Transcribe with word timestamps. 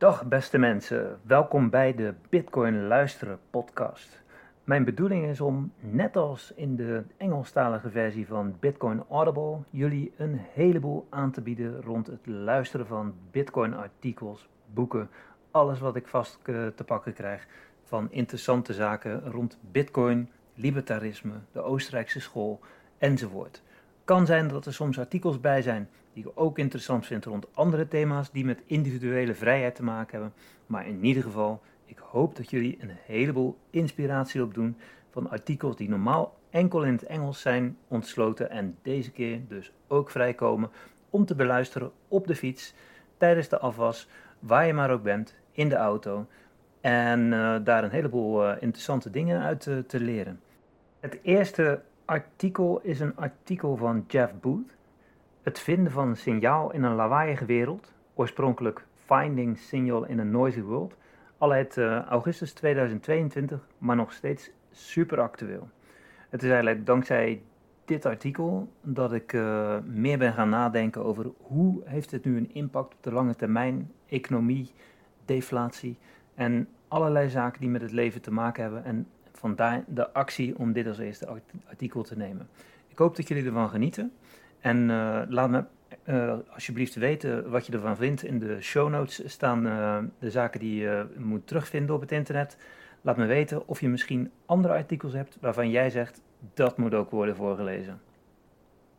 Dag 0.00 0.24
beste 0.26 0.58
mensen, 0.58 1.18
welkom 1.22 1.70
bij 1.70 1.94
de 1.94 2.14
Bitcoin 2.28 2.86
Luisteren 2.86 3.38
podcast. 3.50 4.22
Mijn 4.64 4.84
bedoeling 4.84 5.26
is 5.26 5.40
om, 5.40 5.72
net 5.80 6.16
als 6.16 6.52
in 6.56 6.76
de 6.76 7.02
Engelstalige 7.16 7.90
versie 7.90 8.26
van 8.26 8.56
Bitcoin 8.60 9.02
Audible, 9.10 9.58
jullie 9.70 10.12
een 10.16 10.40
heleboel 10.52 11.06
aan 11.10 11.30
te 11.30 11.40
bieden 11.40 11.82
rond 11.82 12.06
het 12.06 12.26
luisteren 12.26 12.86
van 12.86 13.14
Bitcoin 13.30 13.74
artikels, 13.74 14.48
boeken, 14.66 15.10
alles 15.50 15.78
wat 15.80 15.96
ik 15.96 16.06
vast 16.06 16.38
eh, 16.42 16.66
te 16.66 16.84
pakken 16.84 17.12
krijg 17.12 17.46
van 17.84 18.08
interessante 18.10 18.72
zaken 18.72 19.30
rond 19.30 19.58
Bitcoin, 19.60 20.30
libertarisme, 20.54 21.34
de 21.52 21.60
Oostenrijkse 21.60 22.20
school 22.20 22.60
enzovoort. 22.98 23.62
Kan 24.04 24.26
zijn 24.26 24.48
dat 24.48 24.66
er 24.66 24.74
soms 24.74 24.98
artikels 24.98 25.40
bij 25.40 25.62
zijn 25.62 25.88
die 26.20 26.30
ik 26.30 26.38
ook 26.40 26.58
interessant 26.58 27.06
vind 27.06 27.24
rond 27.24 27.46
andere 27.54 27.88
thema's 27.88 28.30
die 28.30 28.44
met 28.44 28.62
individuele 28.66 29.34
vrijheid 29.34 29.74
te 29.74 29.82
maken 29.82 30.12
hebben. 30.12 30.32
Maar 30.66 30.86
in 30.86 31.04
ieder 31.04 31.22
geval, 31.22 31.62
ik 31.84 31.98
hoop 31.98 32.36
dat 32.36 32.50
jullie 32.50 32.78
een 32.80 32.96
heleboel 33.06 33.58
inspiratie 33.70 34.42
opdoen 34.42 34.76
van 35.10 35.30
artikels 35.30 35.76
die 35.76 35.88
normaal 35.88 36.38
enkel 36.50 36.84
in 36.84 36.92
het 36.92 37.02
Engels 37.02 37.40
zijn 37.40 37.76
ontsloten 37.88 38.50
en 38.50 38.76
deze 38.82 39.10
keer 39.10 39.40
dus 39.48 39.72
ook 39.88 40.10
vrijkomen 40.10 40.70
om 41.10 41.24
te 41.24 41.34
beluisteren 41.34 41.92
op 42.08 42.26
de 42.26 42.34
fiets, 42.34 42.74
tijdens 43.16 43.48
de 43.48 43.58
afwas, 43.58 44.08
waar 44.38 44.66
je 44.66 44.72
maar 44.72 44.90
ook 44.90 45.02
bent, 45.02 45.34
in 45.52 45.68
de 45.68 45.74
auto. 45.74 46.26
En 46.80 47.20
uh, 47.32 47.56
daar 47.64 47.84
een 47.84 47.90
heleboel 47.90 48.46
uh, 48.46 48.56
interessante 48.60 49.10
dingen 49.10 49.42
uit 49.42 49.66
uh, 49.66 49.78
te 49.78 50.00
leren. 50.00 50.40
Het 51.00 51.18
eerste 51.22 51.82
artikel 52.04 52.80
is 52.82 53.00
een 53.00 53.16
artikel 53.16 53.76
van 53.76 54.04
Jeff 54.08 54.32
Booth. 54.40 54.78
Het 55.42 55.58
vinden 55.58 55.92
van 55.92 56.08
een 56.08 56.16
signaal 56.16 56.72
in 56.72 56.82
een 56.82 56.94
lawaaiige 56.94 57.44
wereld, 57.44 57.92
oorspronkelijk 58.14 58.86
Finding 58.94 59.58
Signal 59.58 60.04
in 60.04 60.20
a 60.20 60.22
Noisy 60.22 60.60
World, 60.60 60.96
al 61.38 61.52
uit 61.52 61.76
uh, 61.76 62.02
augustus 62.02 62.52
2022, 62.52 63.68
maar 63.78 63.96
nog 63.96 64.12
steeds 64.12 64.50
super 64.70 65.20
actueel. 65.20 65.68
Het 66.28 66.42
is 66.42 66.48
eigenlijk 66.48 66.86
dankzij 66.86 67.42
dit 67.84 68.06
artikel 68.06 68.72
dat 68.82 69.12
ik 69.12 69.32
uh, 69.32 69.78
meer 69.84 70.18
ben 70.18 70.32
gaan 70.32 70.48
nadenken 70.48 71.04
over 71.04 71.26
hoe 71.40 71.82
heeft 71.84 72.10
het 72.10 72.24
nu 72.24 72.36
een 72.36 72.54
impact 72.54 72.94
op 72.94 73.02
de 73.02 73.12
lange 73.12 73.34
termijn, 73.34 73.92
economie, 74.06 74.70
deflatie 75.24 75.96
en 76.34 76.68
allerlei 76.88 77.28
zaken 77.28 77.60
die 77.60 77.70
met 77.70 77.82
het 77.82 77.92
leven 77.92 78.20
te 78.20 78.32
maken 78.32 78.62
hebben 78.62 78.84
en 78.84 79.06
vandaar 79.32 79.84
de 79.86 80.12
actie 80.12 80.58
om 80.58 80.72
dit 80.72 80.86
als 80.86 80.98
eerste 80.98 81.40
artikel 81.68 82.02
te 82.02 82.16
nemen. 82.16 82.48
Ik 82.88 82.98
hoop 82.98 83.16
dat 83.16 83.28
jullie 83.28 83.44
ervan 83.44 83.68
genieten. 83.68 84.12
En 84.60 84.88
uh, 84.88 85.20
laat 85.28 85.50
me 85.50 85.64
uh, 86.04 86.34
alsjeblieft 86.52 86.94
weten 86.94 87.50
wat 87.50 87.66
je 87.66 87.72
ervan 87.72 87.96
vindt. 87.96 88.24
In 88.24 88.38
de 88.38 88.60
show 88.60 88.88
notes 88.88 89.22
staan 89.30 89.66
uh, 89.66 89.98
de 90.18 90.30
zaken 90.30 90.60
die 90.60 90.80
je 90.80 91.06
moet 91.16 91.46
terugvinden 91.46 91.94
op 91.94 92.00
het 92.00 92.12
internet. 92.12 92.56
Laat 93.00 93.16
me 93.16 93.26
weten 93.26 93.68
of 93.68 93.80
je 93.80 93.88
misschien 93.88 94.30
andere 94.46 94.74
artikels 94.74 95.12
hebt 95.12 95.36
waarvan 95.40 95.70
jij 95.70 95.90
zegt 95.90 96.22
dat 96.54 96.78
moet 96.78 96.94
ook 96.94 97.10
worden 97.10 97.36
voorgelezen. 97.36 98.00